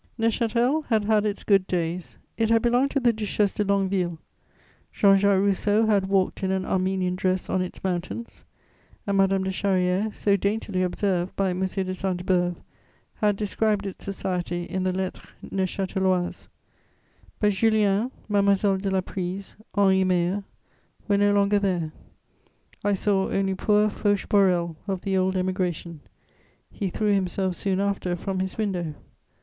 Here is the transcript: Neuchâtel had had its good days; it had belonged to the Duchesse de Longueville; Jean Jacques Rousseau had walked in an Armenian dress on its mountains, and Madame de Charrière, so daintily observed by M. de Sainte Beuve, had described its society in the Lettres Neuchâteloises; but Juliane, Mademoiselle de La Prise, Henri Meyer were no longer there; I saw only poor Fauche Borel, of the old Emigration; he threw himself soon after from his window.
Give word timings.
Neuchâtel 0.19 0.85
had 0.87 1.03
had 1.05 1.27
its 1.27 1.43
good 1.43 1.67
days; 1.67 2.17
it 2.35 2.49
had 2.49 2.63
belonged 2.63 2.89
to 2.89 2.99
the 2.99 3.13
Duchesse 3.13 3.51
de 3.53 3.63
Longueville; 3.63 4.17
Jean 4.91 5.15
Jacques 5.15 5.39
Rousseau 5.39 5.85
had 5.85 6.07
walked 6.09 6.41
in 6.41 6.49
an 6.49 6.65
Armenian 6.65 7.15
dress 7.15 7.51
on 7.51 7.61
its 7.61 7.83
mountains, 7.83 8.43
and 9.05 9.15
Madame 9.15 9.43
de 9.43 9.51
Charrière, 9.51 10.11
so 10.15 10.35
daintily 10.35 10.81
observed 10.81 11.35
by 11.35 11.51
M. 11.51 11.59
de 11.59 11.93
Sainte 11.93 12.25
Beuve, 12.25 12.55
had 13.17 13.35
described 13.35 13.85
its 13.85 14.03
society 14.03 14.63
in 14.63 14.81
the 14.81 14.91
Lettres 14.91 15.29
Neuchâteloises; 15.51 16.47
but 17.39 17.51
Juliane, 17.53 18.09
Mademoiselle 18.27 18.77
de 18.77 18.89
La 18.89 19.01
Prise, 19.01 19.55
Henri 19.75 20.03
Meyer 20.03 20.43
were 21.07 21.17
no 21.19 21.31
longer 21.31 21.59
there; 21.59 21.91
I 22.83 22.93
saw 22.93 23.29
only 23.29 23.53
poor 23.53 23.87
Fauche 23.91 24.25
Borel, 24.27 24.77
of 24.87 25.01
the 25.01 25.15
old 25.15 25.35
Emigration; 25.35 25.99
he 26.71 26.89
threw 26.89 27.13
himself 27.13 27.53
soon 27.53 27.79
after 27.79 28.15
from 28.15 28.39
his 28.39 28.57
window. 28.57 28.95